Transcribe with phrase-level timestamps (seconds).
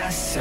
[0.00, 0.40] 찾았어.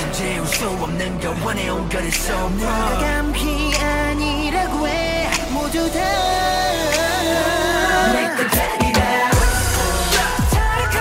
[0.00, 6.00] 존재할 수 없는 걸 원해온 걸 It's so wrong 감히 아니라고 해 모두 다.
[8.12, 8.85] Make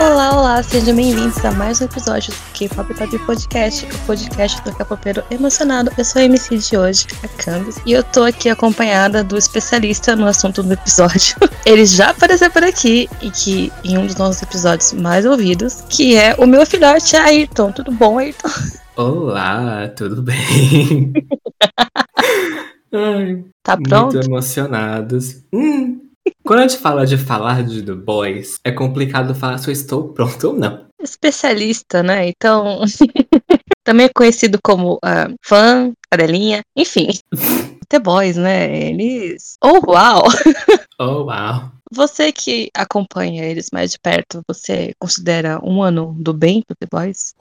[0.06, 4.72] Olá, olá, sejam bem-vindos a mais um episódio do K-Pop Top Podcast, o podcast do
[4.76, 5.90] K-Popeiro emocionado.
[5.98, 10.16] Eu sou a MC de hoje, a Candice, e eu tô aqui acompanhada do especialista
[10.16, 11.36] no assunto do episódio.
[11.66, 16.16] Ele já apareceu por aqui e que em um dos nossos episódios mais ouvidos, que
[16.16, 17.72] é o meu filhote Ayrton.
[17.72, 18.50] Tudo bom, Ayrton?
[18.96, 21.14] Olá, tudo bem?
[22.94, 24.14] Ai, Tá pronto?
[24.14, 25.42] muito emocionados.
[25.52, 26.00] Hum,
[26.44, 30.10] quando a gente fala de falar de The Boys, é complicado falar se eu estou
[30.10, 30.86] pronto ou não.
[31.02, 32.28] Especialista, né?
[32.28, 32.82] Então.
[33.84, 37.10] Também é conhecido como ah, fã, cadelinha, enfim.
[37.88, 38.90] The Boys, né?
[38.90, 39.58] Eles.
[39.64, 40.24] Oh, uau!
[40.98, 41.72] Oh, uau.
[41.92, 46.88] Você que acompanha eles mais de perto, você considera um ano do bem pro The
[46.90, 47.36] Boys?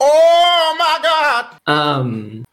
[1.67, 2.43] Um,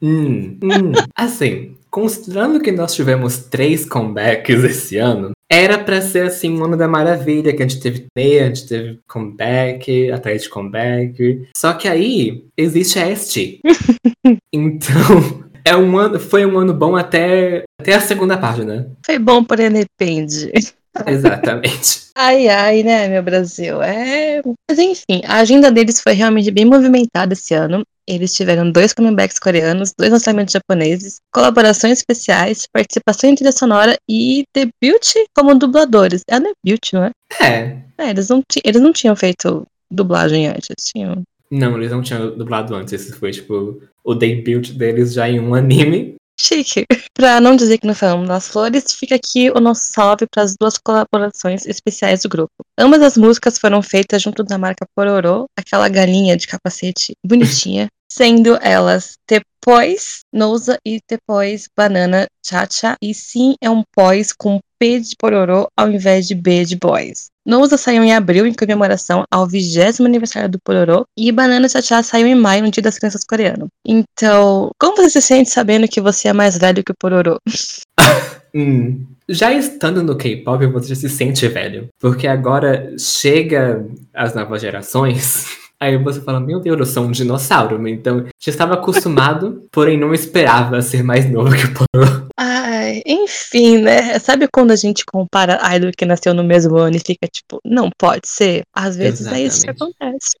[0.00, 0.92] hum, hum.
[1.16, 6.76] Assim, considerando que nós tivemos três comebacks esse ano, era pra ser assim um ano
[6.76, 11.48] da maravilha, que a gente teve meia, a gente teve comeback, atrás de comeback.
[11.56, 13.60] Só que aí existe a ST.
[14.52, 18.90] então, é um ano, foi um ano bom até, até a segunda página.
[19.06, 20.50] Foi bom, porém depende.
[21.06, 22.04] Exatamente.
[22.14, 23.82] Ai, ai, né, meu Brasil?
[23.82, 24.40] É.
[24.70, 27.84] Mas enfim, a agenda deles foi realmente bem movimentada esse ano.
[28.06, 34.44] Eles tiveram dois comebacks coreanos, dois lançamentos japoneses, colaborações especiais, participação em trilha sonora e
[34.54, 36.22] debut como dubladores.
[36.28, 37.10] É debut, não é?
[37.40, 37.78] É.
[37.98, 41.22] É, eles não, eles não tinham feito dublagem antes, tinham.
[41.50, 42.92] Não, eles não tinham dublado antes.
[42.92, 46.16] Esse foi, tipo, o debut deles já em um anime.
[46.38, 46.84] Chique.
[47.14, 50.56] Pra não dizer que não falamos das flores, fica aqui o nosso salve para as
[50.58, 52.52] duas colaborações especiais do grupo.
[52.78, 58.58] Ambas as músicas foram feitas junto da marca Pororô, aquela galinha de capacete bonitinha, sendo
[58.60, 65.14] elas Depois Nousa e Depois Banana Chacha, e sim é um pós com P de
[65.16, 67.28] Pororô ao invés de B de Boys.
[67.46, 72.26] Nousa saiu em abril em comemoração ao 20 aniversário do Pororô e Banana Chacha saiu
[72.26, 73.68] em maio no Dia das Crianças Coreano.
[73.84, 77.38] Então, como você se sente sabendo que você é mais velho que o Pororô?
[78.56, 79.04] Hum.
[79.28, 81.88] Já estando no K-pop, você já se sente velho.
[81.98, 83.84] Porque agora chega
[84.14, 85.63] as novas gerações.
[85.84, 87.86] Aí você fala, meu Deus, eu sou um dinossauro.
[87.86, 92.28] Então, já estava acostumado, porém não esperava ser mais novo que o Pororo.
[92.36, 94.18] Ai, enfim, né?
[94.18, 97.90] Sabe quando a gente compara idol que nasceu no mesmo ano e fica tipo, não
[97.98, 98.62] pode ser?
[98.74, 99.96] Às vezes é isso que Exatamente.
[100.00, 100.36] acontece.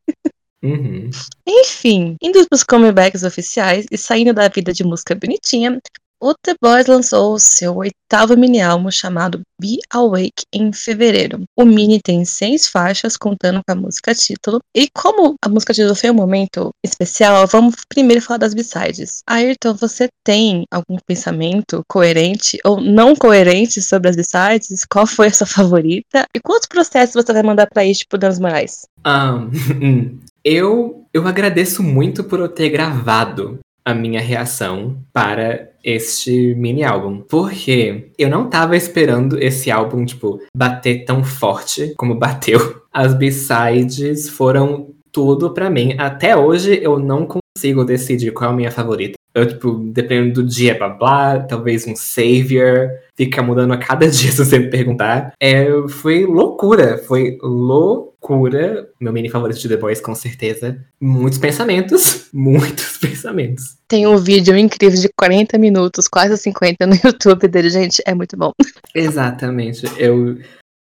[0.64, 1.10] Uhum.
[1.46, 5.78] Enfim, indo pros comebacks oficiais e saindo da vida de música bonitinha,
[6.24, 11.42] o The Boys lançou seu oitavo mini álbum chamado Be Awake em fevereiro.
[11.54, 14.58] O mini tem seis faixas, contando com a música título.
[14.74, 19.22] E como a música título foi um momento especial, vamos primeiro falar das B-sides.
[19.26, 24.86] Ayrton, você tem algum pensamento coerente ou não coerente sobre as B-sides?
[24.90, 26.24] Qual foi a sua favorita?
[26.34, 28.86] E quantos processos você vai mandar pra isso pro Danos Moraes?
[29.06, 30.18] Hum.
[30.42, 37.20] eu, eu agradeço muito por eu ter gravado a minha reação para este mini álbum.
[37.28, 42.82] Porque eu não tava esperando esse álbum, tipo, bater tão forte como bateu.
[42.92, 45.94] As B-sides foram tudo pra mim.
[45.98, 49.14] Até hoje eu não consigo decidir qual é a minha favorita.
[49.34, 54.30] Eu, tipo, dependendo do dia, blá blá, talvez um Savior, fica mudando a cada dia
[54.30, 55.32] se você me perguntar.
[55.40, 58.88] É, foi loucura, foi loucura.
[59.00, 60.78] Meu mini favorito de The Boys, com certeza.
[61.00, 63.76] Muitos pensamentos, muitos pensamentos.
[63.88, 68.02] Tem um vídeo incrível de 40 minutos, quase 50 no YouTube dele, gente.
[68.06, 68.52] É muito bom.
[68.94, 69.84] Exatamente.
[69.98, 70.38] Eu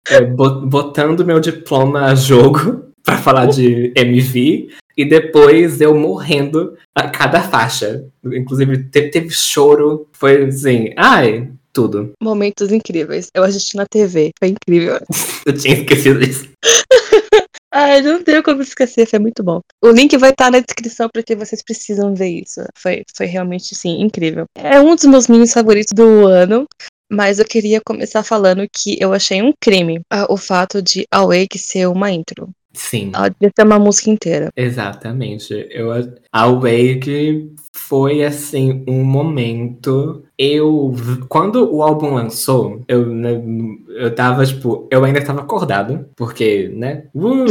[0.09, 4.69] é, bo- botando meu diploma a jogo pra falar de MV
[5.01, 8.05] e depois eu morrendo a cada faixa.
[8.23, 12.11] Inclusive, te- teve choro, foi assim, ai, tudo.
[12.21, 13.29] Momentos incríveis.
[13.33, 14.99] Eu assisti na TV, foi incrível.
[15.45, 16.47] Eu tinha esquecido disso.
[17.73, 19.61] Ai, não tenho como esquecer, foi muito bom.
[19.81, 22.59] O link vai estar na descrição porque vocês precisam ver isso.
[22.75, 24.43] Foi, foi realmente, sim, incrível.
[24.53, 26.67] É um dos meus minis favoritos do ano.
[27.09, 31.57] Mas eu queria começar falando que eu achei um crime ah, o fato de Awake
[31.57, 32.49] ser uma intro.
[32.73, 33.11] Sim.
[33.13, 34.49] Ela devia ser uma música inteira.
[34.55, 35.67] Exatamente.
[35.69, 35.91] Eu,
[36.31, 40.23] a Wake foi assim um momento.
[40.37, 40.93] Eu
[41.27, 43.41] quando o álbum lançou, eu né,
[43.89, 47.05] eu tava tipo, eu ainda tava acordado, porque, né?
[47.13, 47.45] Uh,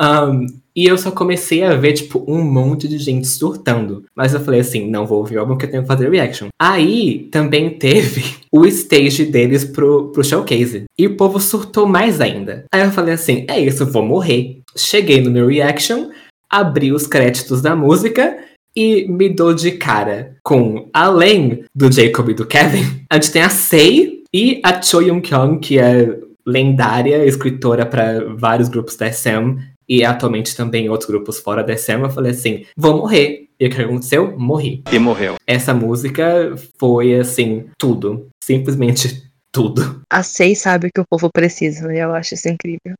[0.00, 0.46] um,
[0.76, 4.04] e eu só comecei a ver, tipo, um monte de gente surtando.
[4.14, 6.48] Mas eu falei assim, não vou ouvir o álbum porque eu tenho que fazer reaction.
[6.60, 8.22] Aí também teve
[8.52, 10.84] o stage deles pro, pro showcase.
[10.98, 12.66] E o povo surtou mais ainda.
[12.70, 14.60] Aí eu falei assim, é isso, vou morrer.
[14.76, 16.10] Cheguei no meu reaction,
[16.50, 18.36] abri os créditos da música
[18.76, 23.40] e me dou de cara com, além do Jacob e do Kevin, a gente tem
[23.40, 29.10] a Sei e a Cho Young Kyung, que é lendária escritora para vários grupos da
[29.10, 29.56] SM
[29.88, 32.02] e atualmente também outros grupos fora da SM.
[32.02, 33.46] Eu falei assim: vou morrer.
[33.58, 34.38] E o que aconteceu?
[34.38, 34.82] Morri.
[34.92, 35.36] E morreu.
[35.46, 38.28] Essa música foi assim, tudo.
[38.44, 40.02] Simplesmente tudo.
[40.12, 42.94] A Sei sabe o que o povo precisa, e eu acho isso incrível.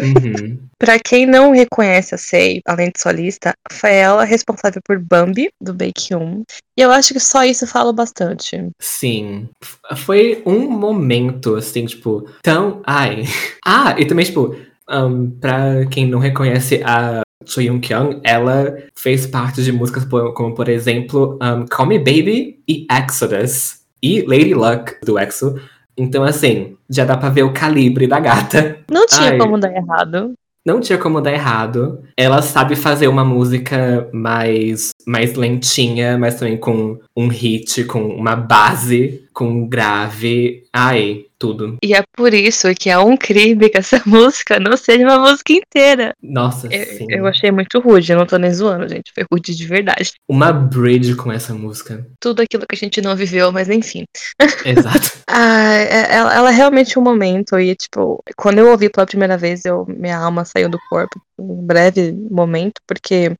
[0.00, 0.58] Uhum.
[0.78, 5.74] Pra quem não reconhece a Sei, além de solista, foi ela responsável por Bambi, do
[5.74, 6.44] Bake 1.
[6.78, 8.56] E eu acho que só isso fala bastante.
[8.80, 9.48] Sim.
[9.62, 12.80] F- Foi um momento, assim, tipo, tão.
[12.86, 13.24] Ai.
[13.66, 14.56] Ah, e também, tipo,
[14.90, 20.68] um, pra quem não reconhece a Choi Kyung, ela fez parte de músicas como, por
[20.68, 23.80] exemplo, um, Call Me Baby e Exodus.
[24.02, 25.60] E Lady Luck, do EXO.
[25.96, 28.78] Então, assim, já dá pra ver o calibre da gata.
[28.90, 29.38] Não tinha Ai.
[29.38, 30.32] como dar errado.
[30.64, 32.02] Não tinha como dar errado.
[32.16, 38.36] Ela sabe fazer uma música mais, mais lentinha, mas também com um hit, com uma
[38.36, 40.64] base, com grave.
[40.72, 41.76] Ai, tudo.
[41.82, 45.52] E é por isso que é um crime que essa música não seja uma música
[45.52, 46.14] inteira.
[46.22, 47.06] Nossa, Eu, sim.
[47.08, 49.12] eu achei muito rude, eu não tô nem zoando, gente.
[49.14, 50.12] Foi rude de verdade.
[50.28, 52.06] Uma bridge com essa música.
[52.20, 54.04] Tudo aquilo que a gente não viveu, mas enfim.
[54.64, 55.10] Exato.
[55.32, 57.56] Ah, é- ela, ela é realmente um momento.
[57.58, 61.20] E, tipo, quando eu ouvi pela primeira vez, eu, minha alma saiu do corpo.
[61.38, 63.32] Um breve momento, porque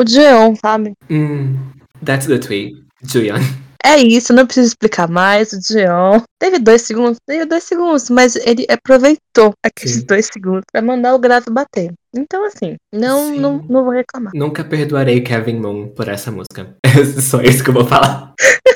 [0.00, 0.92] o Jeon, sabe?
[1.08, 1.56] Hum,
[2.04, 2.74] that's the tweet.
[3.04, 3.38] Julian.
[3.84, 5.52] É isso, não preciso explicar mais.
[5.52, 10.06] O Jeon teve dois segundos, teve dois segundos, mas ele aproveitou aqueles Sim.
[10.06, 11.92] dois segundos pra mandar o grave bater.
[12.14, 13.40] Então, assim, não, Sim.
[13.40, 14.32] não, não vou reclamar.
[14.34, 16.76] Nunca perdoarei Kevin Moon por essa música.
[16.84, 16.90] É
[17.20, 18.34] só isso que eu vou falar.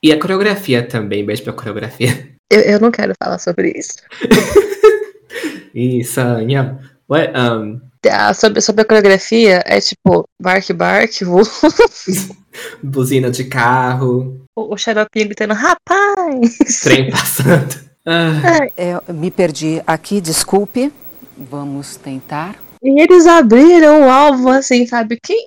[0.00, 2.28] E a coreografia também, beijo pra coreografia.
[2.48, 3.94] Eu, eu não quero falar sobre isso.
[5.74, 6.78] E Sanya.
[7.08, 7.32] What?
[7.36, 11.42] Um, Ah, sobre, sobre a coreografia, é tipo, bark, bark, o,
[12.82, 16.80] buzina de carro, o xaropinho gritando, rapaz!
[16.82, 17.88] trem passando.
[18.10, 20.90] Ah, É, me perdi aqui, desculpe.
[21.36, 22.56] Vamos tentar.
[22.82, 25.18] E eles abriram o alvo assim, sabe?
[25.22, 25.46] Quem.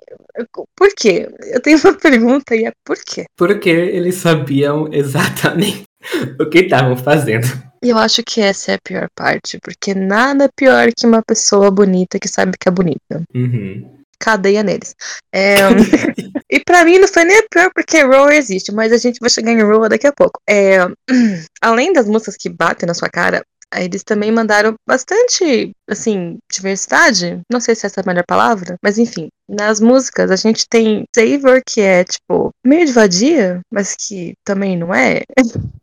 [0.76, 1.28] Por quê?
[1.52, 3.26] Eu tenho uma pergunta e é por quê?
[3.36, 5.84] porque eles sabiam exatamente
[6.40, 7.48] o que estavam fazendo.
[7.82, 12.20] Eu acho que essa é a pior parte, porque nada pior que uma pessoa bonita
[12.20, 13.24] que sabe que é bonita.
[13.34, 14.02] Uhum.
[14.20, 14.96] Cadeia neles.
[15.34, 15.58] É,
[16.50, 19.32] e pra mim não foi nem a pior porque Roa existe, mas a gente vai
[19.32, 20.40] chegar em Roa daqui a pouco.
[20.48, 20.78] É,
[21.60, 23.44] além das músicas que batem na sua cara,
[23.78, 27.40] eles também mandaram bastante, assim, diversidade.
[27.52, 29.30] Não sei se essa é a melhor palavra, mas enfim.
[29.48, 34.78] Nas músicas a gente tem Savor, que é, tipo, meio de vadia, mas que também
[34.78, 35.24] não é.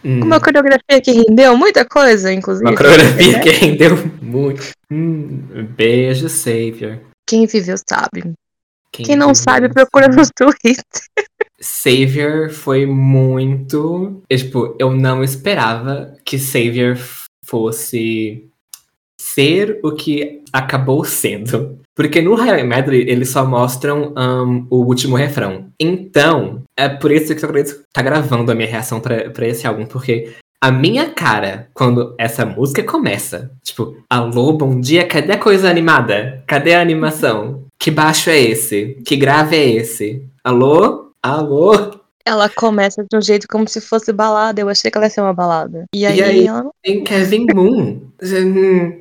[0.05, 0.23] Hum.
[0.23, 2.69] Uma coreografia que rendeu muita coisa, inclusive.
[2.69, 4.71] Uma coreografia que rendeu muito.
[4.91, 7.01] Hum, beijo, Savior.
[7.27, 8.33] Quem viveu sabe.
[8.91, 10.83] Quem não sabe, procura no Twitter.
[11.61, 14.23] Savior foi muito.
[14.31, 16.97] eu, tipo, eu não esperava que Savior
[17.49, 18.45] fosse
[19.21, 21.79] ser o que acabou sendo.
[21.97, 25.67] Porque no Highlight Medley eles só mostram ahn, o último refrão.
[25.81, 29.87] Então, é por isso que eu acredito tá gravando a minha reação pra esse álbum,
[29.87, 35.69] porque a minha cara, quando essa música começa, tipo, alô, bom dia, cadê a coisa
[35.71, 36.43] animada?
[36.47, 37.65] Cadê a animação?
[37.79, 38.99] Que baixo é esse?
[39.05, 40.25] Que grave é esse?
[40.45, 41.13] Alô?
[41.23, 41.98] Alô?
[42.29, 44.61] Ela começa de um jeito como se fosse balada.
[44.61, 45.87] Eu achei que ela ia ser uma balada.
[45.95, 46.47] E aí, aí?
[46.47, 46.69] ela.
[46.83, 48.03] Tem Kevin Moon.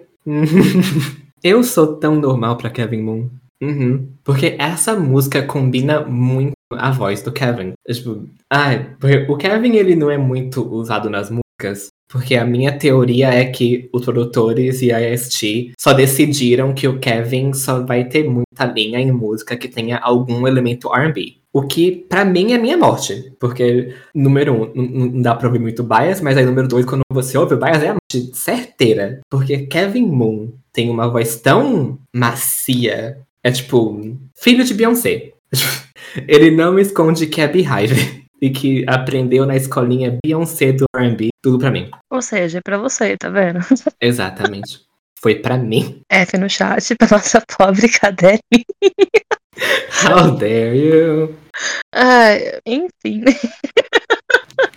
[1.43, 3.29] Eu sou tão normal pra Kevin Moon.
[3.61, 4.07] Uhum.
[4.23, 7.73] Porque essa música combina muito a voz do Kevin.
[7.85, 11.89] É Tipo, ai, porque o Kevin ele não é muito usado nas músicas.
[12.09, 16.99] Porque a minha teoria é que os produtores e a ST só decidiram que o
[16.99, 21.35] Kevin só vai ter muita linha em música que tenha algum elemento R&B.
[21.53, 23.33] O que, pra mim, é minha morte.
[23.39, 27.01] Porque, número um, não- não dá pra ouvir muito bias, mas aí, número dois, quando
[27.11, 29.21] você ouve o bias, é a morte certeira.
[29.29, 33.17] Porque Kevin Moon tem uma voz tão macia.
[33.43, 35.31] É tipo, filho de Beyoncé.
[36.27, 38.25] Ele não esconde que é Beehive.
[38.39, 41.29] E que aprendeu na escolinha Beyoncé do R&B.
[41.41, 41.89] Tudo pra mim.
[42.07, 43.57] Ou seja, é pra você, tá vendo?
[43.99, 44.81] Exatamente.
[45.19, 46.01] Foi pra mim.
[46.07, 48.37] F no chat pra nossa pobre cadelinha.
[50.03, 51.35] How dare you?
[51.93, 53.23] Ai, enfim.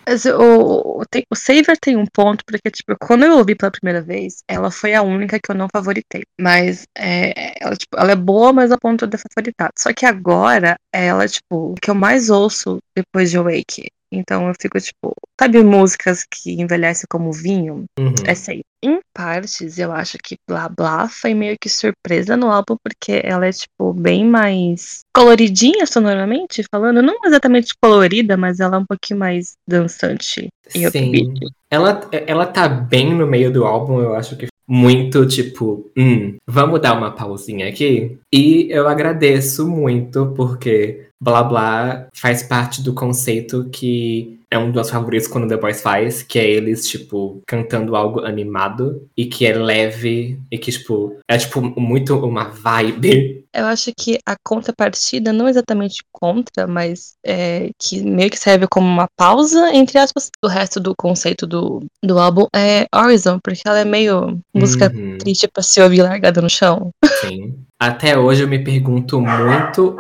[0.07, 3.71] Mas o, o, tem- o Saver tem um ponto, porque, tipo, quando eu ouvi pela
[3.71, 6.23] primeira vez, ela foi a única que eu não favoritei.
[6.41, 9.71] Mas é, ela, tipo, ela é boa, mas a ponto de favoritar.
[9.79, 13.89] Só que agora, ela, tipo, o que eu mais ouço depois de Awake.
[14.13, 17.85] Então eu fico, tipo, sabe músicas que envelhecem como vinho?
[17.99, 18.15] Uhum.
[18.27, 18.65] É Saver.
[18.83, 23.47] Em partes, eu acho que Blá Blá foi meio que surpresa no álbum, porque ela
[23.47, 27.03] é, tipo, bem mais coloridinha sonoramente falando.
[27.03, 30.49] Não exatamente colorida, mas ela é um pouquinho mais dançante.
[30.69, 31.35] Sim.
[31.71, 36.81] Ela, ela tá bem no meio do álbum, eu acho que muito tipo, hum, vamos
[36.81, 38.17] dar uma pausinha aqui.
[38.33, 44.75] E eu agradeço muito porque blá blá faz parte do conceito que é um dos
[44.75, 49.47] meus favoritos quando The Boys faz, que é eles, tipo, cantando algo animado e que
[49.47, 53.40] é leve e que, tipo, é, tipo, muito uma vibe.
[53.53, 58.87] Eu acho que a contrapartida, não exatamente contra, mas é, que meio que serve como
[58.87, 63.81] uma pausa, entre aspas, do resto do conceito do, do álbum é Horizon, porque ela
[63.81, 65.19] é meio música Uhum.
[65.19, 66.91] triste pra se ouvir largada no chão.
[67.21, 67.59] Sim.
[67.79, 69.97] Até hoje eu me pergunto muito.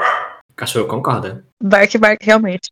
[0.54, 1.45] Cachorro concorda?
[1.62, 2.71] Bark Bark, realmente.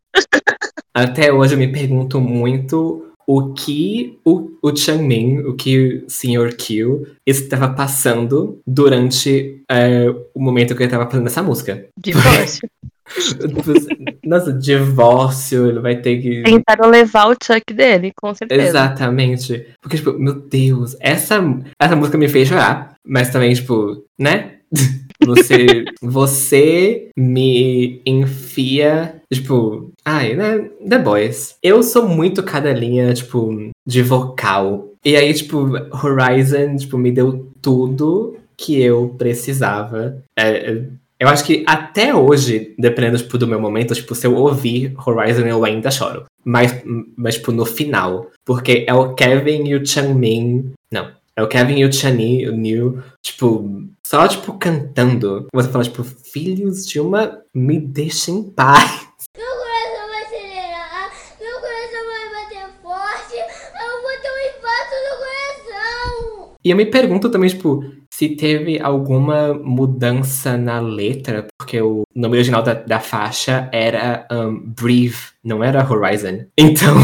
[0.94, 6.56] Até hoje eu me pergunto muito o que o, o Changmin, o que o Sr.
[6.56, 11.84] Kyu estava passando durante é, o momento que ele estava fazendo essa música.
[11.94, 12.66] Divórcio.
[14.24, 16.42] Nossa, divórcio, ele vai ter que.
[16.42, 18.62] Tentaram levar o Chuck dele, com certeza.
[18.62, 19.66] Exatamente.
[19.82, 21.38] Porque, tipo, meu Deus, essa,
[21.78, 22.94] essa música me fez chorar.
[23.06, 24.56] Mas também, tipo, né?
[25.24, 30.70] Você, você me enfia, tipo, ai, né?
[30.88, 31.56] The Boys.
[31.62, 34.92] Eu sou muito cadelinha, tipo, de vocal.
[35.04, 40.22] E aí, tipo, Horizon, tipo, me deu tudo que eu precisava.
[40.36, 40.84] É, é,
[41.20, 45.46] eu acho que até hoje, dependendo tipo, do meu momento, tipo, se eu ouvir Horizon,
[45.46, 46.24] eu ainda choro.
[46.44, 46.82] Mas,
[47.16, 48.30] mas tipo, no final.
[48.44, 50.72] Porque é o Kevin e o Changmin.
[50.92, 51.17] Não.
[51.38, 53.64] É o Kevin e o Chani, o New, tipo,
[54.04, 55.46] só, tipo, cantando.
[55.54, 57.40] Você fala, tipo, filhos de uma.
[57.54, 59.06] Me deixem em paz.
[59.36, 65.16] Meu coração vai acelerar, meu coração vai bater forte, eu vou ter um infarto no
[65.16, 66.56] coração.
[66.64, 72.34] E eu me pergunto também, tipo, se teve alguma mudança na letra, porque o nome
[72.34, 76.46] original da, da faixa era um, Breathe, não era Horizon.
[76.58, 76.96] Então,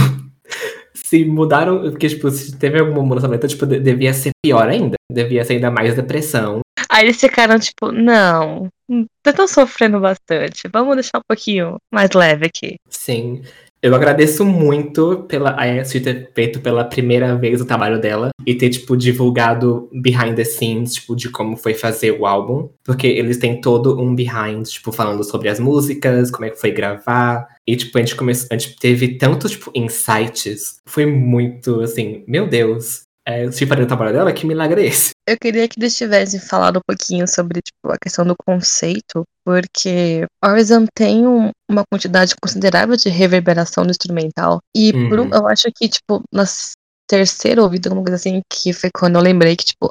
[1.04, 4.94] se mudaram, porque, tipo, se teve alguma mudança letra, tipo, de- devia ser pior ainda.
[5.12, 6.61] Devia ser ainda mais depressão.
[6.88, 8.68] Aí eles ficaram tipo, não,
[9.26, 12.76] estão sofrendo bastante, vamos deixar um pouquinho mais leve aqui.
[12.88, 13.42] Sim.
[13.84, 18.54] Eu agradeço muito pela a Ashley ter feito pela primeira vez o trabalho dela e
[18.54, 22.70] ter, tipo, divulgado behind the scenes, tipo, de como foi fazer o álbum.
[22.82, 26.70] Porque eles têm todo um behind, tipo, falando sobre as músicas, como é que foi
[26.70, 27.46] gravar.
[27.66, 28.48] E, tipo, a gente começou.
[28.52, 30.80] A gente teve tantos, tipo, insights.
[30.86, 33.02] Foi muito, assim, meu Deus.
[33.28, 35.13] É, se fazer o trabalho dela, que milagre é esse?
[35.26, 40.26] Eu queria que eles tivessem falado um pouquinho sobre tipo, a questão do conceito, porque
[40.44, 44.60] Horizon tem um- uma quantidade considerável de reverberação no instrumental.
[44.76, 45.30] E por um- Uhum.
[45.32, 46.44] eu acho que, tipo, na
[47.08, 49.90] terceira ouvida, alguma coisa assim, que foi quando eu lembrei que, tipo,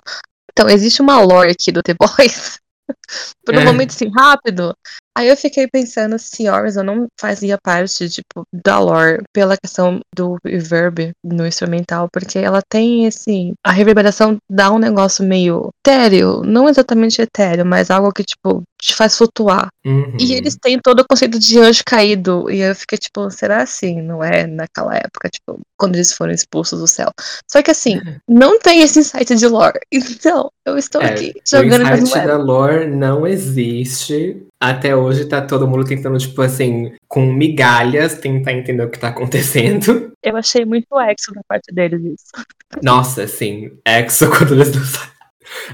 [0.52, 2.60] então, existe uma lore aqui do The Boys.
[3.46, 3.66] por um É.
[3.66, 4.76] momento assim, rápido.
[5.16, 10.38] Aí eu fiquei pensando se Horizon não fazia parte, tipo, da lore pela questão do
[10.44, 13.54] reverb no instrumental, porque ela tem esse.
[13.64, 18.96] A reverberação dá um negócio meio etéreo, não exatamente etéreo, mas algo que, tipo, te
[18.96, 19.70] faz flutuar.
[19.86, 20.18] Uhum.
[20.20, 22.50] E eles têm todo o conceito de anjo caído.
[22.50, 24.02] E eu fiquei, tipo, será assim?
[24.02, 27.10] Não é naquela época, tipo, quando eles foram expulsos do céu.
[27.50, 29.80] Só que assim, não tem esse insight de lore.
[30.24, 34.46] Então, eu estou É, aqui o jogando as insight da lore não existe.
[34.64, 39.10] Até hoje tá todo mundo tentando, tipo assim, com migalhas, tentar entender o que tá
[39.10, 40.14] acontecendo.
[40.24, 42.46] Eu achei muito exo da parte deles isso.
[42.82, 45.12] Nossa, assim, Exo quando eles lançaram.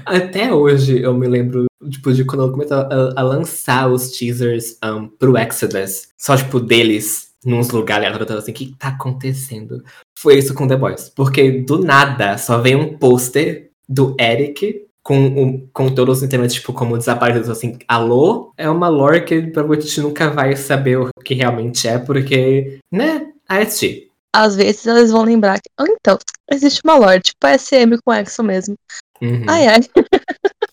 [0.04, 4.76] Até hoje eu me lembro, tipo, de quando eu comecei a, a lançar os teasers
[4.84, 6.08] um, pro Exodus.
[6.18, 9.84] Só, tipo, deles nos lugares aleatórios, assim, o que tá acontecendo?
[10.18, 11.08] Foi isso com The Boys.
[11.10, 16.72] Porque do nada só vem um pôster do Eric com, com todos os integrantes, tipo,
[16.72, 18.52] como desaparecidos, assim, alô?
[18.56, 24.08] É uma lore que provavelmente nunca vai saber o que realmente é, porque, né, AST.
[24.32, 25.68] Às vezes eles vão lembrar que.
[25.76, 26.18] Ah, então,
[26.52, 28.76] existe uma lore, tipo a SM com exo mesmo.
[29.20, 29.44] Uhum.
[29.48, 29.80] Ai, ai.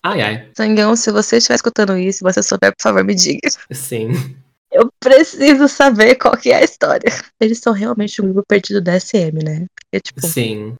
[0.02, 0.48] ai, ai.
[0.56, 3.48] Zangão, se você estiver escutando isso, se você souber, por favor, me diga.
[3.72, 4.12] Sim.
[4.70, 7.10] Eu preciso saber qual que é a história.
[7.40, 9.66] Eles são realmente um grupo perdido da SM, né?
[9.74, 10.76] Porque, tipo, Sim.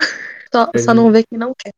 [0.52, 1.72] Só, só não vê quem não quer.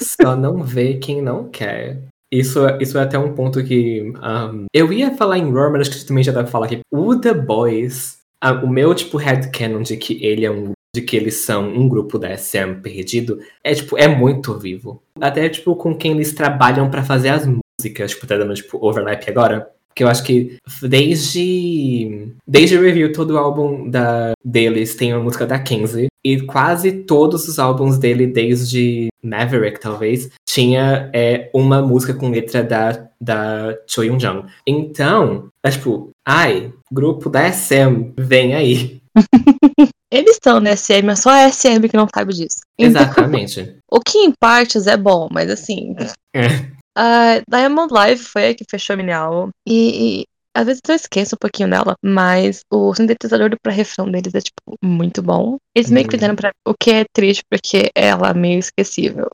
[0.00, 1.98] Só não vê quem não quer.
[2.32, 4.02] Isso, isso é até um ponto que.
[4.02, 6.80] um, eu ia falar em Roar, mas acho que também já deve falar aqui.
[6.90, 10.72] O The Boys, ah, o meu, tipo, headcanon de que ele é um.
[10.94, 15.00] De que eles são um grupo da SM perdido, é tipo, é muito vivo.
[15.20, 19.28] Até, tipo, com quem eles trabalham pra fazer as músicas, tipo, tá dando, tipo, overlap
[19.28, 19.70] agora.
[19.94, 22.32] Que eu acho que desde.
[22.46, 26.08] Desde o review, todo o álbum da, deles tem uma música da Kenzie.
[26.24, 32.62] E quase todos os álbuns dele, desde Maverick, talvez, tinha é, uma música com letra
[32.62, 34.44] da, da Choi Yoon-jung.
[34.66, 39.00] Então, é tipo, ai, grupo da SM, vem aí.
[40.12, 42.60] Eles estão na SM, é só a SM que não sabe disso.
[42.76, 43.76] Então, Exatamente.
[43.90, 45.94] o que em partes é bom, mas assim.
[46.34, 46.48] É.
[46.96, 49.50] A Diamond Live foi a que fechou a mini álbum.
[49.66, 50.24] E, e
[50.56, 54.76] às vezes eu esqueço um pouquinho dela, mas o sintetizador do pré-refrão deles é, tipo,
[54.82, 55.56] muito bom.
[55.74, 56.18] Eles meio que Uhum.
[56.18, 56.50] fizeram pra.
[56.66, 59.28] O que é triste, porque ela é meio esquecível.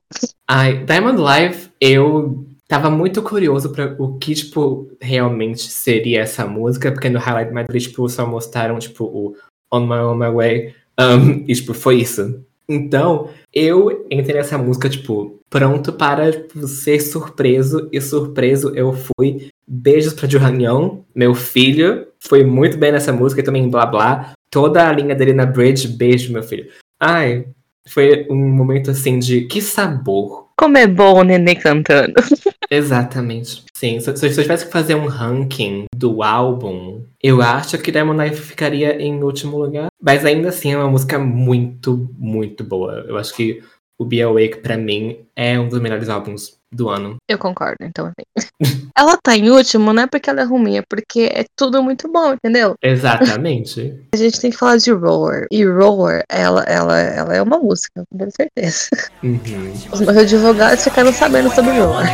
[0.49, 6.91] Ai, Diamond Live, eu tava muito curioso pra o que, tipo, realmente seria essa música,
[6.91, 9.35] porque no Highlight Madrid, tipo, só mostraram, tipo, o
[9.73, 12.43] On My On My Way, um, e, tipo, foi isso.
[12.69, 19.49] Então, eu entrei nessa música, tipo, pronto para tipo, ser surpreso, e surpreso eu fui.
[19.65, 24.33] Beijos pra Johan Young, meu filho, foi muito bem nessa música, e também blá blá.
[24.49, 26.69] Toda a linha dele na bridge, beijo, meu filho.
[26.99, 27.47] Ai,
[27.87, 30.46] foi um momento assim de que sabor.
[30.57, 32.13] Como é bom o nenê cantando.
[32.69, 33.63] Exatamente.
[33.73, 38.23] Sim, se, se eu tivesse que fazer um ranking do álbum, eu acho que Diamond
[38.23, 39.87] Life ficaria em último lugar.
[40.01, 43.05] Mas ainda assim é uma música muito, muito boa.
[43.07, 43.61] Eu acho que
[43.99, 47.15] o Be Awake, pra mim, é um dos melhores álbuns do ano.
[47.29, 48.51] Eu concordo, então assim.
[48.95, 52.11] ela tá em último, não é porque ela é ruim, é porque é tudo muito
[52.11, 52.75] bom, entendeu?
[52.81, 53.95] Exatamente.
[54.13, 55.45] A gente tem que falar de Roar.
[55.51, 58.89] E Roar, ela, ela, ela é uma música, com certeza.
[59.23, 59.73] Uhum.
[59.91, 62.05] Os meus advogados ficaram sabendo sobre Roar.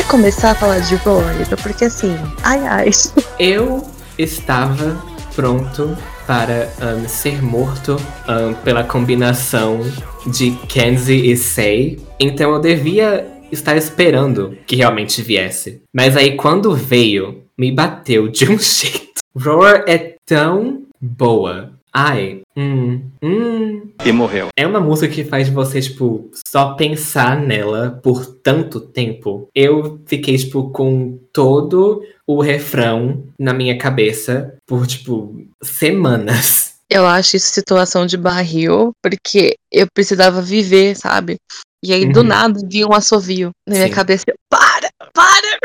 [0.00, 0.94] Você começar a falar de
[1.38, 2.90] Lita, porque assim, ai ai.
[3.38, 4.98] Eu estava
[5.36, 5.94] pronto
[6.26, 9.80] para um, ser morto um, pela combinação
[10.26, 12.00] de Kenzie e Sei.
[12.18, 15.82] Então eu devia estar esperando que realmente viesse.
[15.94, 19.20] Mas aí quando veio, me bateu de um jeito.
[19.36, 21.72] Roar é tão boa.
[21.92, 23.90] Ai, hum, hum.
[24.04, 24.48] E morreu.
[24.56, 29.48] É uma música que faz você, tipo, só pensar nela por tanto tempo.
[29.54, 36.74] Eu fiquei, tipo, com todo o refrão na minha cabeça por, tipo, semanas.
[36.88, 41.36] Eu acho isso situação de barril, porque eu precisava viver, sabe?
[41.84, 42.26] E aí, do Uhum.
[42.26, 43.94] nada, vinha um assovio na minha Sim.
[43.94, 44.24] cabeça.
[44.50, 44.90] Para!
[45.14, 45.58] Para!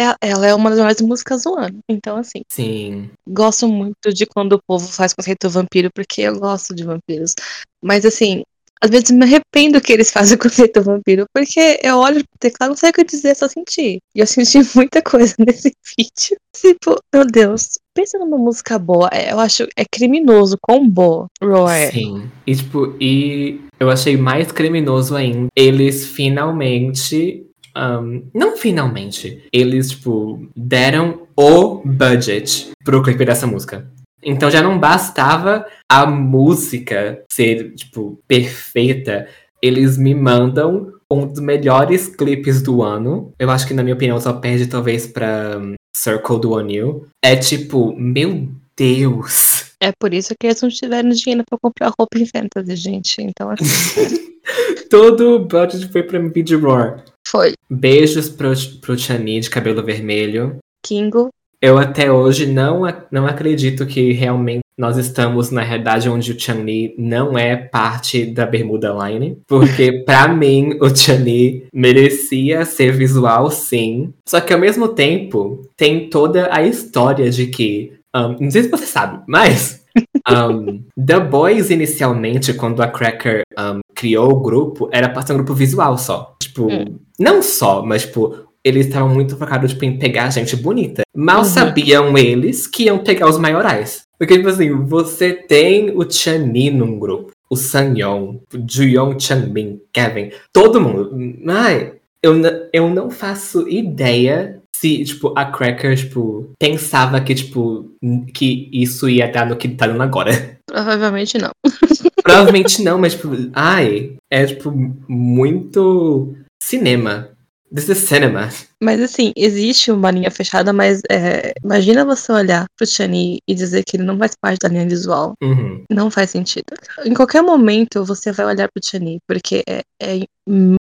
[0.00, 1.78] É- Ela é uma das melhores músicas do ano.
[1.88, 3.10] Então, assim, Sim.
[3.28, 7.34] gosto muito de quando o povo faz conceito vampiro, porque eu gosto de vampiros.
[7.82, 8.42] Mas, assim,
[8.82, 10.38] às vezes me arrependo que eles fazem
[10.72, 13.98] conceito vampiro, porque eu olho pro teclado, não sei o que dizer, só sentir.
[14.14, 16.36] E eu senti muita coisa nesse vídeo.
[16.56, 19.08] Tipo, meu Deus, pensa numa música boa.
[19.12, 21.90] É, Eu acho é criminoso quão boa Roar é.
[21.90, 22.30] Sim.
[22.46, 25.48] E, tipo, e eu achei mais criminoso ainda.
[25.54, 27.46] Eles finalmente.
[27.76, 29.44] Um, não finalmente.
[29.52, 33.90] Eles, tipo, deram o budget pro clipe dessa música.
[34.22, 39.28] Então já não bastava a música ser, tipo, perfeita.
[39.62, 43.32] Eles me mandam um dos melhores clipes do ano.
[43.38, 47.06] Eu acho que, na minha opinião, só perde talvez pra um, Circle do O'Neill.
[47.22, 49.74] É tipo, meu Deus.
[49.80, 53.22] É por isso que eles não tiveram dinheiro pra comprar roupa em fantasy, gente.
[53.22, 54.30] Então, assim,
[54.90, 57.04] Todo o budget foi pra MV de Roar.
[57.30, 57.52] Foi.
[57.70, 60.58] Beijos pro, pro Chani de cabelo vermelho.
[60.84, 61.28] Kingo,
[61.62, 66.94] Eu até hoje não, não acredito que realmente nós estamos na realidade onde o Chun-Li
[66.96, 69.36] não é parte da Bermuda Line.
[69.46, 74.14] Porque, pra mim, o Chun-Li merecia ser visual, sim.
[74.26, 77.92] Só que, ao mesmo tempo, tem toda a história de que...
[78.16, 79.84] um, não sei se você sabe, mas...
[80.30, 85.36] um, The Boys, inicialmente, quando a Cracker um, criou o grupo, era pra ser um
[85.36, 86.34] grupo visual só.
[86.40, 86.98] Tipo, Hum.
[87.18, 88.34] não só, mas, tipo,
[88.64, 91.02] eles estavam muito focados tipo, em pegar gente bonita.
[91.14, 91.44] Mal Uhum.
[91.44, 94.02] sabiam eles que iam pegar os maiorais.
[94.18, 100.30] Porque, tipo assim, você tem o Chani num grupo, o Sanyong, o Juyong Changbin, Kevin,
[100.52, 101.10] todo mundo.
[101.48, 102.34] Ai, eu,
[102.72, 107.90] eu não faço ideia se, tipo, a Cracker, tipo, pensava que, tipo,
[108.34, 110.58] que isso ia dar no que tá dando agora.
[110.66, 111.50] provavelmente não.
[112.22, 114.72] Provavelmente não, mas, tipo, ai, é, tipo,
[115.08, 117.30] muito cinema.
[117.74, 118.48] This is cinema.
[118.82, 123.84] Mas assim, existe uma linha fechada, mas é, imagina você olhar pro Chani e dizer
[123.84, 125.34] que ele não faz parte da linha visual.
[125.42, 125.84] Uhum.
[125.90, 126.64] Não faz sentido.
[127.04, 130.20] Em qualquer momento você vai olhar pro Chani, porque é, é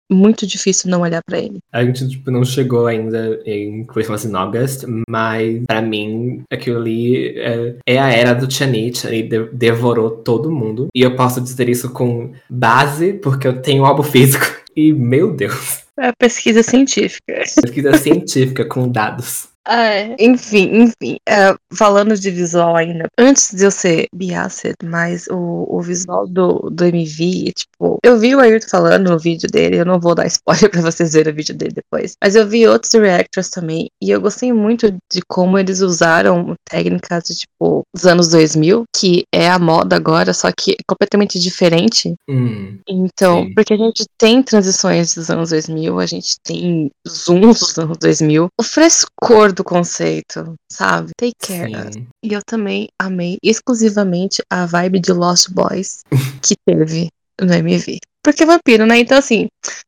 [0.10, 1.58] muito difícil não olhar pra ele.
[1.74, 7.38] A gente tipo, não chegou ainda em Christmas in August, mas pra mim aquilo ali
[7.38, 8.96] é, é a era do Chani.
[8.96, 10.88] Chani de- devorou todo mundo.
[10.96, 14.46] E eu posso dizer isso com base, porque eu tenho um álbum físico.
[14.78, 17.34] E, meu Deus, É pesquisa científica.
[17.60, 19.50] pesquisa científica com dados.
[19.70, 21.18] É, enfim, enfim.
[21.28, 26.70] é, falando de visual ainda, antes de eu ser Beyoncé, mas o, o visual do,
[26.72, 30.26] do MV, tipo, eu vi o Ayrton falando no vídeo dele, eu não vou dar
[30.28, 34.10] spoiler pra vocês verem o vídeo dele depois, mas eu vi outros reactors também, e
[34.10, 39.50] eu gostei muito de como eles usaram técnicas de, tipo, dos anos 2000, que é
[39.50, 42.14] a moda agora, só que é completamente diferente.
[42.30, 43.54] Hum, Então, Sim.
[43.54, 48.48] porque a gente tem transições dos anos 2000, a gente tem zooms dos anos 2000,
[48.58, 51.12] o frescor do conceito, sabe?
[51.18, 51.94] Take care.
[51.94, 52.08] sim.
[52.24, 56.04] E eu também amei exclusivamente a vibe de Lost Boys
[56.42, 57.10] que teve
[57.42, 57.98] no MV.
[58.24, 59.00] Porque é vampiro, né?
[59.00, 59.48] Então, assim,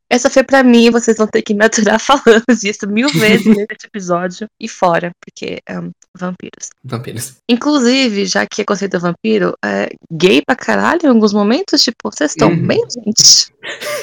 [0.10, 3.86] essa foi pra mim, vocês vão ter que me aturar falando disso mil vezes nesse
[3.86, 6.69] episódio e fora, porque um, vampiros.
[6.84, 7.36] Vampiros.
[7.49, 12.32] Inclusive, já que é conceito vampiro, é gay pra caralho em alguns momentos, tipo, vocês
[12.32, 12.67] estão Uhum.
[12.67, 13.51] bem, gente?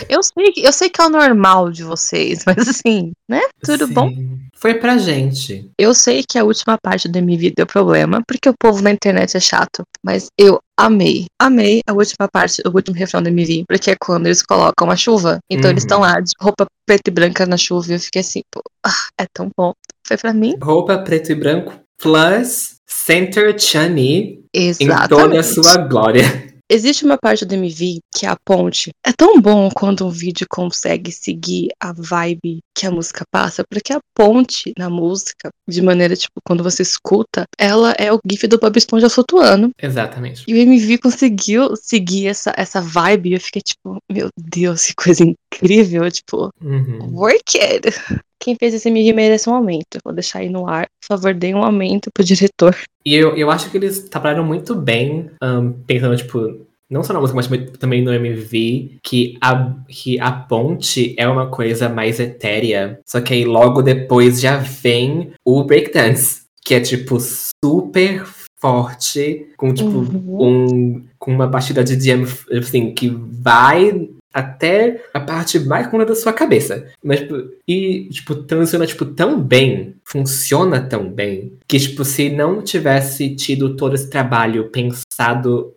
[0.08, 3.40] Eu sei, que- eu sei que é o normal de vocês, mas assim, né?
[3.62, 3.92] Tudo Sim.
[3.92, 4.12] bom?
[4.54, 5.70] Foi pra gente.
[5.78, 9.36] Eu sei que a última parte do MV deu problema, porque o povo na internet
[9.36, 13.90] é chato, mas eu amei, amei a última parte, o último refrão do MV, porque
[13.90, 15.86] é quando eles colocam a chuva, então eles Uhum.
[15.86, 19.06] estão lá de roupa preta e branca na chuva, e eu fiquei assim, pô, ah,
[19.20, 19.72] é tão bom.
[20.06, 20.54] Foi pra mim?
[20.62, 24.74] Roupa preto e branco plus Center Chani em
[25.08, 26.22] toda a sua glória.
[26.68, 28.90] Existe uma parte do MV que é a ponte.
[29.06, 33.92] É tão bom quando um vídeo consegue seguir a vibe que a música passa, porque
[33.92, 38.58] a ponte na música, de maneira tipo, quando você escuta, ela é o gif do
[38.58, 39.70] Bob Esponja flutuando.
[39.80, 40.42] Exatamente.
[40.48, 44.94] E o MV conseguiu seguir essa, essa vibe e eu fiquei tipo, meu Deus, que
[44.96, 47.12] coisa incrível, tipo, Uhum.
[47.14, 47.94] work it.
[48.40, 49.98] Quem fez esse MV merece um aumento.
[50.04, 50.86] Vou deixar aí no ar.
[51.00, 52.76] Por favor, dê um aumento pro diretor.
[53.04, 57.20] E eu, eu acho que eles trabalharam muito bem, ahn, pensando, tipo, não só na
[57.20, 62.20] música, mas também- também no MV, que a, que a ponte é uma coisa mais
[62.20, 63.00] etérea.
[63.06, 68.24] Só que aí logo depois já vem o breakdance, que é, tipo, super
[68.60, 70.36] forte, com, tipo, Uhum.
[70.40, 72.24] um, com uma batida de jam,
[72.58, 76.86] assim, que vai até a parte mais da sua cabeça.
[77.02, 82.60] Mas, tipo, e, tipo, transiciona, tipo, tão bem, funciona tão bem, que, tipo, se não
[82.60, 85.72] tivesse tido todo esse trabalho pensado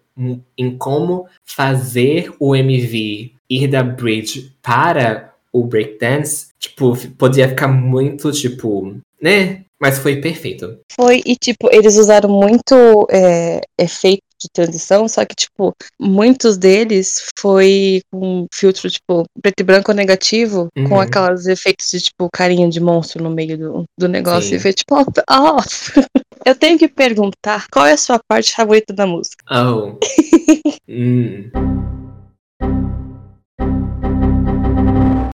[0.58, 8.30] em- como fazer o MV ir da bridge para o breakdance, tipo, podia ficar muito,
[8.34, 9.62] tipo, né?
[9.82, 10.78] Mas foi perfeito.
[10.92, 17.28] Foi, e tipo, eles usaram muito é, efeito de transição, só que, tipo, muitos deles
[17.38, 21.00] foi com filtro, tipo, preto e branco negativo, com Uhum.
[21.00, 24.50] aquelas efeitos de, tipo, carinha de monstro no meio do, do negócio.
[24.50, 24.56] Sim.
[24.56, 25.58] E foi tipo, ó, ó.
[26.46, 29.44] Eu tenho que perguntar qual é a sua parte favorita da música.
[29.50, 29.98] Oh.
[30.92, 31.52] Hum.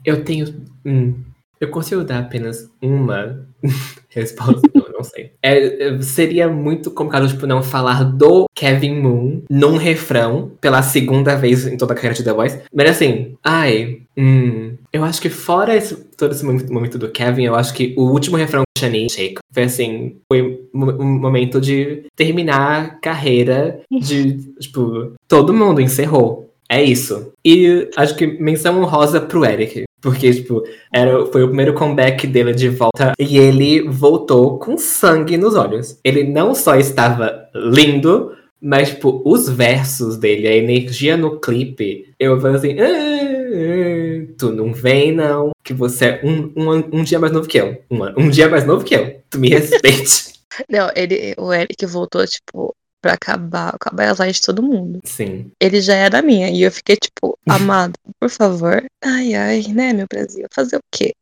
[0.06, 0.66] Eu tenho.
[0.86, 1.14] hum,
[1.62, 3.46] eu consigo dar apenas uma
[4.10, 4.62] resposta?
[4.74, 5.32] Eu não sei.
[5.42, 11.36] É, é, seria muito complicado, tipo, não falar do Kevin Moon num refrão pela segunda
[11.36, 12.60] vez em toda a carreira de The Voice.
[12.74, 14.00] Mas assim, ai.
[14.18, 17.94] Hum, eu acho que fora esse- todo esse momento, momento do Kevin, eu acho que
[17.98, 20.42] o último refrão de Shani Shake foi assim, foi
[20.74, 26.50] um um momento de terminar a carreira de, tipo, todo mundo encerrou.
[26.70, 27.32] É isso.
[27.46, 29.84] E acho que menção honrosa pro Eric.
[30.02, 35.38] Porque, tipo, era, foi o primeiro comeback dele de volta e ele voltou com sangue
[35.38, 36.00] nos olhos.
[36.04, 42.40] Ele não só estava lindo, mas, tipo, os versos dele, a energia no clipe, eu
[42.40, 47.32] falei assim: "Ah, tu não vem, não, que você é um, um, um dia mais
[47.32, 47.82] novo que eu.
[47.90, 49.22] Um, um dia mais novo que eu.
[49.30, 50.34] Tu me respeite.
[50.70, 55.00] Não, ele, o Eric voltou, tipo, pra acabar, acabar as lives de todo mundo.
[55.04, 55.52] Sim.
[55.60, 56.50] Ele já era minha.
[56.50, 58.84] E eu fiquei, tipo, amado, por favor.
[59.04, 60.46] Ai, ai, né, meu Brasil?
[60.54, 61.14] Fazer o quê?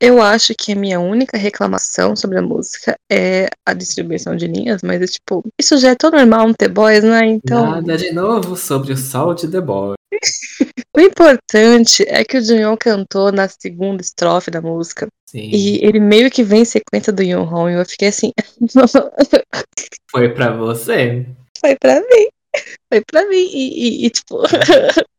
[0.00, 4.82] Eu acho que a minha única reclamação sobre a música é a distribuição de linhas,
[4.82, 7.24] mas é tipo, isso já é tão normal no The Boys, né?
[7.26, 9.94] Então, Nada de novo sobre o sol de The Boy.
[10.96, 15.06] o importante é que o Jungyeon cantou na segunda estrofe da música.
[15.28, 15.48] Sim.
[15.52, 18.32] E ele meio que vem em sequência do Yoon e eu fiquei assim,
[20.10, 21.26] Foi pra você?
[21.58, 22.28] foi pra mim.
[22.92, 23.36] Foi pra mim.
[23.50, 24.42] E, e- e, tipo,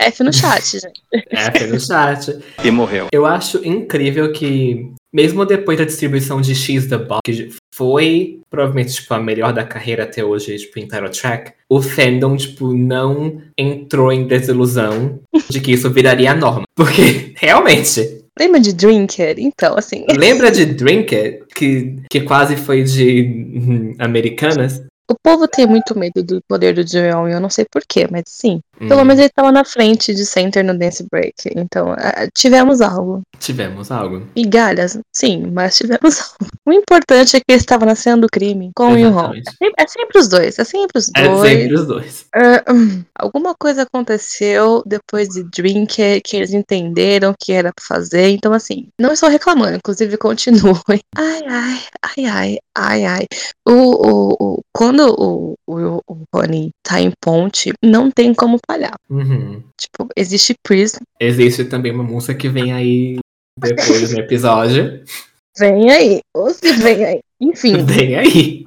[0.00, 1.02] F no chat, gente.
[1.30, 2.38] F no chat.
[2.64, 3.08] E morreu.
[3.12, 8.94] Eu acho incrível que, mesmo depois da distribuição de X The Box, que foi provavelmente
[8.94, 13.40] tipo, a melhor da carreira até hoje, tipo, em title track, o fandom, tipo, não
[13.56, 16.64] entrou em desilusão de que isso viraria a norma.
[16.74, 19.34] Porque, realmente, Lembra de Drinker?
[19.36, 20.06] Então, assim.
[20.16, 23.22] lembra de Drinker, que, que quase foi de
[23.56, 24.80] hum, Americanas?
[25.10, 28.24] O povo tem muito medo do poder do Joel, e eu não sei porquê, mas
[28.28, 28.60] sim.
[28.78, 31.34] Pelo Hum, menos ele tava na frente de Center no Dance Break.
[31.56, 31.94] Então,
[32.34, 33.22] tivemos algo.
[33.38, 34.22] Tivemos algo.
[34.36, 36.52] Migalhas, sim, mas tivemos algo.
[36.66, 38.96] O importante é que ele estava na cena do crime com o.
[38.96, 39.48] Exatamente.
[39.48, 41.50] É sempre- É sempre os dois, é sempre os É dois.
[41.50, 42.26] sempre os dois.
[42.70, 48.28] Hum, alguma coisa aconteceu depois de Drinker que eles entenderam que era pra fazer.
[48.30, 51.00] Então, assim, não estou reclamando, inclusive continuem.
[51.16, 53.26] Ai, ai, ai, ai, ai, ai.
[53.66, 56.00] O, o, o- quando o, o,
[56.32, 58.94] o Rony tá em ponte, não tem como falhar.
[59.10, 59.62] Uhum.
[59.80, 63.18] Tipo, existe Prism, Existe também uma música que vem aí
[63.58, 65.02] depois no episódio.
[65.58, 67.20] vem aí, ou se vem aí.
[67.40, 68.64] Enfim, Vem aí.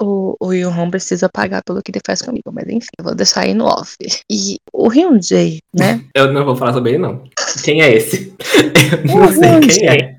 [0.00, 3.42] o, o Yun-Hong precisa pagar pelo que ele faz comigo, mas enfim, eu vou deixar
[3.42, 3.96] aí no off.
[4.30, 6.04] E o Hyun-Jae, né?
[6.14, 7.24] Eu não vou falar sobre ele, não.
[7.64, 8.34] Quem é esse?
[9.12, 10.16] Eu O não sei quem é.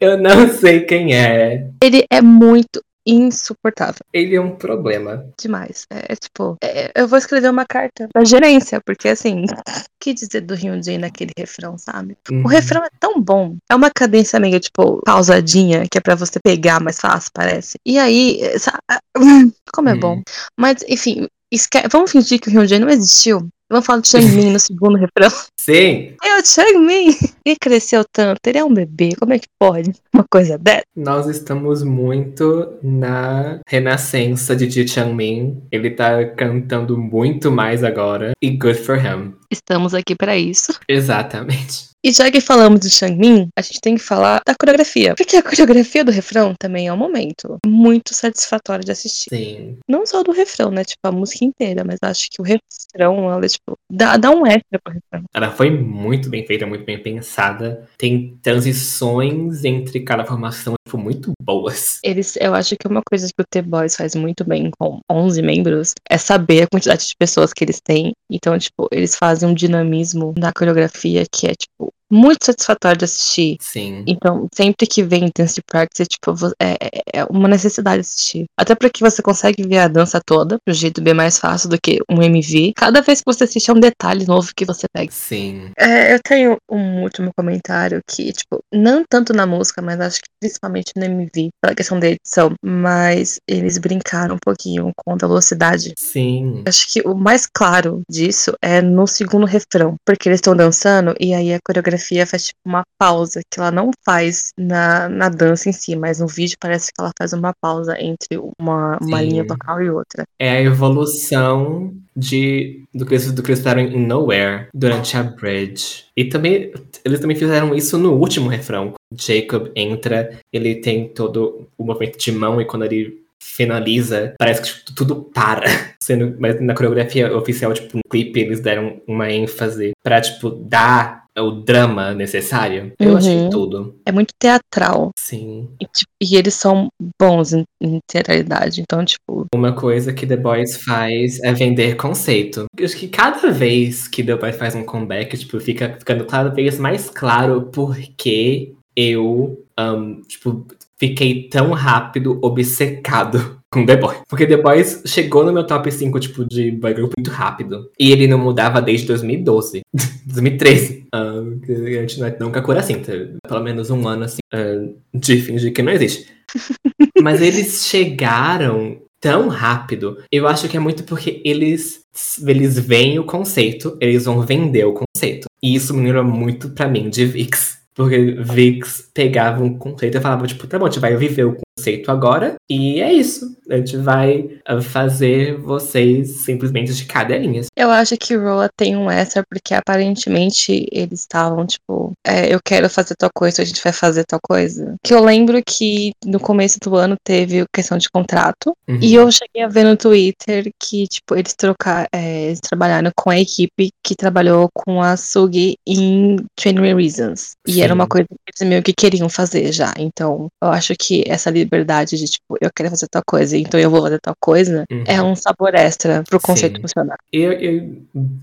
[0.00, 1.68] Eu não sei quem é.
[1.82, 4.00] Ele é muito insuportável.
[4.12, 5.26] Ele é um problema.
[5.40, 5.86] demais.
[5.90, 9.46] É, é tipo, é, eu vou escrever uma carta pra gerência, porque assim, o
[10.00, 12.16] que dizer do Hyunjin naquele refrão, sabe?
[12.30, 12.42] Uhum.
[12.44, 13.56] O refrão é tão bom.
[13.70, 17.78] É uma cadência meio, tipo, pausadinha, que é pra você pegar mais fácil, parece.
[17.84, 18.78] E aí, essa-
[19.72, 20.00] como é Hum.
[20.00, 20.22] bom.
[20.56, 23.48] Mas, enfim, esque- vamos fingir que o Hyunjin não existiu.
[23.70, 25.30] Vamos falar do Changmin no segundo refrão.
[25.60, 27.14] Sim, É o Changmin!
[27.44, 29.92] Ele cresceu tanto, ele é um bebê, como é que pode?
[30.14, 30.84] Uma coisa dessa?
[30.96, 35.62] nós estamos muito na renascença de Ji Changmin.
[35.70, 38.32] Ele tá cantando muito mais agora.
[38.42, 39.34] E good for him.
[39.50, 40.78] Estamos aqui pra isso.
[40.88, 41.88] Exatamente.
[42.04, 45.16] E já que falamos de Changmin, a gente tem que falar da coreografia.
[45.16, 49.28] Porque a coreografia do refrão também é um momento muito satisfatório de assistir.
[49.30, 49.78] Sim.
[49.88, 50.84] Não só do refrão, né?
[50.84, 54.78] Tipo, a música inteira, mas acho que o refrão, ela, tipo, dá, dá um extra
[54.82, 55.24] pro refrão.
[55.34, 57.88] Ela foi muito bem feita, muito bem pensada.
[57.98, 62.00] Tem transições entre cada formação tipo, muito boas.
[62.02, 65.92] Eles, eu acho que uma coisa que o The-Boys faz muito bem com 11 membros
[66.08, 68.12] é saber a quantidade de pessoas que eles têm.
[68.30, 73.56] Então, tipo, eles fazem um dinamismo na coreografia que é, tipo, muito satisfatório de assistir.
[73.60, 74.04] Sim.
[74.06, 78.46] Então, sempre que vem Dance Practice, tipo, é, é- é uma necessidade assistir.
[78.58, 81.98] Até porque você consegue ver a dança toda, pro jeito bem mais fácil do que
[82.10, 82.72] um MV.
[82.76, 85.10] Cada vez que você assiste é um detalhe novo que você pega.
[85.12, 85.70] Sim.
[85.78, 90.28] É, eu tenho um último comentário que, tipo, não tanto na música, mas acho que
[90.40, 95.92] principalmente no MV, pela questão da edição, mas eles brincaram um pouquinho com a velocidade.
[95.98, 96.62] Sim.
[96.66, 101.34] Acho que o mais claro disso é no segundo refrão, porque eles estão dançando e
[101.34, 105.72] aí a coreografia faz tipo uma pausa que ela não faz na, na dança em
[105.72, 109.28] si, mas no vídeo parece que ela faz uma pausa entre uma, uma Sim.
[109.28, 110.24] linha vocal e outra.
[110.38, 115.22] É a evolução de, do, que eles, do que eles fizeram em Nowhere durante a
[115.22, 116.04] Bridge.
[116.16, 116.72] E também,
[117.04, 118.94] eles também fizeram isso no último refrão.
[119.12, 124.68] Jacob entra, ele tem todo o movimento de mão e quando ele finaliza, parece que
[124.68, 125.66] tipo, tudo para.
[126.00, 131.24] Sendo, mas na coreografia oficial, tipo, no clipe, eles deram uma ênfase pra, tipo, dar
[131.40, 132.92] o drama necessário.
[132.98, 133.16] Eu Uhum.
[133.16, 133.96] achei tudo.
[134.06, 135.10] É muito teatral.
[135.18, 135.68] Sim.
[135.80, 136.88] E, tipo, e eles são
[137.20, 138.80] bons em, em teatralidade.
[138.80, 142.66] Então, tipo, Uma coisa que The Boys faz é vender conceito.
[142.76, 146.48] Eu acho que cada vez que The Boys faz um comeback, tipo, fica ficando cada
[146.50, 150.66] vez mais claro por que eu, um, tipo,
[150.98, 154.18] fiquei tão rápido obcecado com The Boys.
[154.28, 157.90] Porque The Boys chegou no meu top 5, tipo, de boy group muito rápido.
[157.98, 159.80] E ele não mudava desde 2012.
[160.26, 161.06] 2013.
[161.14, 162.94] Um, que a gente não- nunca cura assim.
[163.00, 163.12] tá?
[163.46, 166.26] Pelo menos um ano, assim, uh, de fingir que não existe.
[167.22, 170.18] Mas eles chegaram tão rápido.
[170.32, 172.00] Eu acho que é muito porque eles
[172.46, 175.46] eles veem o conceito, eles vão vender o conceito.
[175.62, 177.78] E isso me lembra muito pra mim de VIX.
[177.98, 181.56] Porque VIX pegava um conceito e falava, tipo, tá bom, a gente vai viver o
[181.56, 183.58] conceito agora, e é isso.
[183.68, 187.66] A gente vai ah, fazer vocês simplesmente de cadelinhas.
[187.76, 192.88] eu acho que Roa tem um extra, porque aparentemente eles estavam, tipo, é, eu quero
[192.88, 194.94] fazer tal coisa, a gente vai fazer tal coisa.
[195.02, 198.76] Que eu lembro que no começo do ano teve questão de contrato.
[198.88, 199.00] Uhum.
[199.02, 203.40] E eu cheguei a ver no Twitter que, tipo, eles trocaram, eles trabalharam com a
[203.40, 207.56] equipe que trabalhou com a Sugi em 20 Reasons.
[207.66, 207.87] E.
[207.88, 209.92] era uma coisa que eles meio que queriam fazer já.
[209.98, 213.90] Então, eu acho que essa liberdade de, tipo, eu quero fazer tal coisa, então eu
[213.90, 215.04] vou fazer tal coisa, Uhum.
[215.06, 216.82] é um sabor extra pro conceito Sim.
[216.82, 217.16] funcionar.
[217.32, 218.02] E, e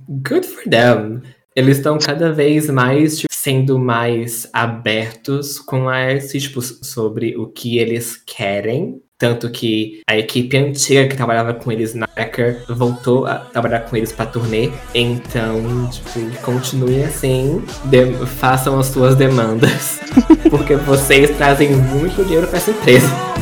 [0.10, 1.22] good for them.
[1.56, 7.78] Eles estão cada vez mais tipo, sendo mais abertos com esse tipo sobre o que
[7.78, 9.02] eles querem.
[9.18, 13.96] Tanto que a equipe antiga que trabalhava com eles na Wrecker voltou a trabalhar com
[13.96, 14.70] eles pra turnê.
[14.94, 17.64] Então, tipo, continuem assim.
[18.40, 20.02] façam as suas demandas.
[20.50, 23.35] porque vocês trazem muito dinheiro pra essa empresa.